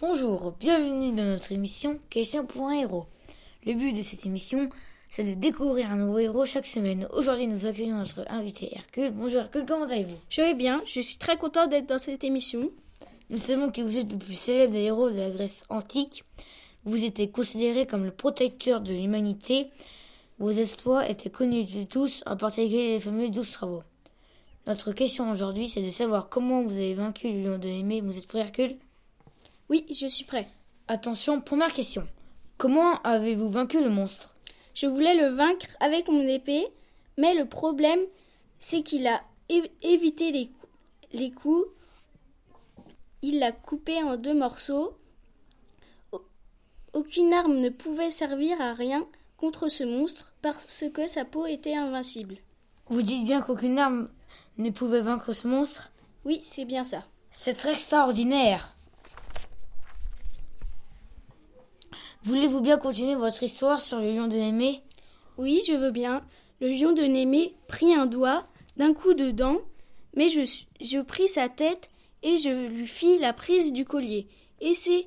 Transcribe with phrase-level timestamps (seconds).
[0.00, 3.06] Bonjour, bienvenue dans notre émission Question pour un héros.
[3.66, 4.68] Le but de cette émission,
[5.08, 7.08] c'est de découvrir un nouveau héros chaque semaine.
[7.12, 9.10] Aujourd'hui, nous accueillons notre invité Hercule.
[9.10, 10.14] Bonjour Hercule, comment allez-vous?
[10.30, 12.70] Je vais bien, je suis très content d'être dans cette émission.
[13.28, 16.22] Nous savons que vous êtes le plus célèbre des héros de la Grèce antique.
[16.84, 19.66] Vous étiez considéré comme le protecteur de l'humanité.
[20.38, 23.82] Vos exploits étaient connus de tous, en particulier les fameux douze travaux.
[24.68, 28.00] Notre question aujourd'hui, c'est de savoir comment vous avez vaincu le lion de Némée.
[28.00, 28.76] Vous êtes prêt, Hercule?
[29.70, 30.48] Oui, je suis prêt.
[30.88, 32.08] Attention, première question.
[32.56, 34.34] Comment avez-vous vaincu le monstre?
[34.74, 36.66] Je voulais le vaincre avec mon épée,
[37.16, 38.00] mais le problème,
[38.58, 39.22] c'est qu'il a
[39.82, 40.50] évité les,
[41.12, 41.66] les coups.
[43.22, 44.96] Il l'a coupé en deux morceaux.
[46.94, 49.06] Aucune arme ne pouvait servir à rien
[49.36, 52.36] contre ce monstre parce que sa peau était invincible.
[52.88, 54.08] Vous dites bien qu'aucune arme
[54.56, 55.92] ne pouvait vaincre ce monstre?
[56.24, 57.04] Oui, c'est bien ça.
[57.30, 58.74] C'est très extraordinaire.
[62.24, 64.82] Voulez-vous bien continuer votre histoire sur le lion de Némée?
[65.36, 66.22] Oui, je veux bien.
[66.60, 68.44] Le lion de Némée prit un doigt
[68.76, 69.58] d'un coup de dent,
[70.14, 70.40] mais je,
[70.80, 71.90] je pris sa tête
[72.24, 74.26] et je lui fis la prise du collier.
[74.60, 75.06] Et c'est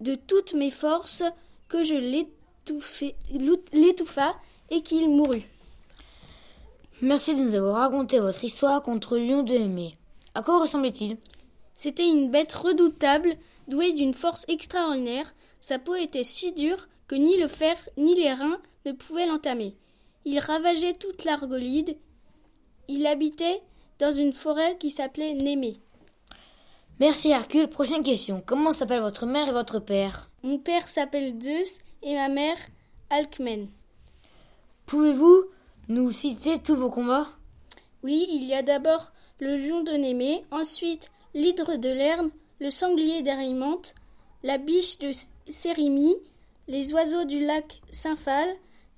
[0.00, 1.24] de toutes mes forces
[1.68, 3.06] que je l'étouffa
[4.70, 5.48] et qu'il mourut.
[7.00, 9.96] Merci de nous avoir raconté votre histoire contre le lion de Némée.
[10.36, 11.16] À quoi ressemblait-il?
[11.74, 15.34] C'était une bête redoutable, douée d'une force extraordinaire.
[15.62, 19.76] Sa peau était si dure que ni le fer ni les reins ne pouvaient l'entamer.
[20.24, 21.96] Il ravageait toute l'Argolide.
[22.88, 23.62] Il habitait
[24.00, 25.76] dans une forêt qui s'appelait Némée.
[26.98, 27.68] Merci Hercule.
[27.68, 28.42] Prochaine question.
[28.44, 30.30] Comment s'appellent votre mère et votre père?
[30.42, 32.58] Mon père s'appelle Zeus et ma mère
[33.08, 33.68] Alcmen.
[34.86, 35.44] Pouvez-vous
[35.86, 37.28] nous citer tous vos combats?
[38.02, 43.22] Oui, il y a d'abord le lion de Némée, ensuite l'hydre de Lerne, le sanglier
[43.22, 43.94] d'Erimante,
[44.42, 45.12] la biche de
[46.68, 48.48] Les oiseaux du lac Saint-Phal,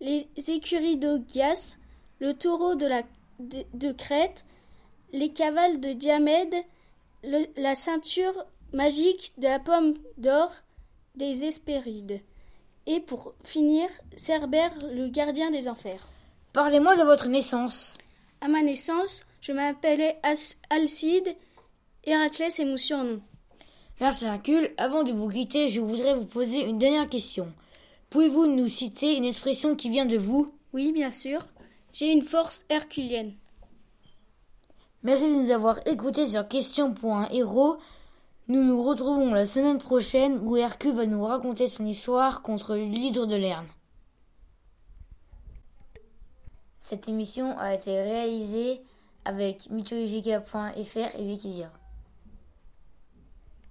[0.00, 1.76] les écuries d'Ogias,
[2.18, 3.02] le taureau de, la,
[3.38, 4.44] de, Crète,
[5.12, 6.54] les cavales de Diamède,
[7.22, 10.50] la ceinture magique de la pomme d'or
[11.14, 12.20] des Hespérides.
[12.86, 16.08] Et pour finir, Cerbère, le gardien des enfers.
[16.52, 17.96] Parlez-moi de votre naissance.
[18.40, 20.20] À ma naissance, je m'appelais
[20.68, 21.34] Alcide.
[22.04, 23.22] Héraclès est mon surnom.
[24.00, 24.72] Merci Hercule.
[24.76, 27.52] Avant de vous quitter, je voudrais vous poser une dernière question.
[28.10, 30.52] Pouvez-vous nous citer une expression qui vient de vous?
[30.72, 31.46] Oui, bien sûr.
[31.92, 33.34] J'ai une force herculienne.
[35.04, 37.76] Merci de nous avoir écoutés sur Question.héros.
[38.48, 43.26] Nous nous retrouvons la semaine prochaine où Hercule va nous raconter son histoire contre l'hydre
[43.26, 43.68] de Lerne.
[46.80, 48.82] Cette émission a été réalisée
[49.24, 51.70] avec mythologica.fr et Wikidia.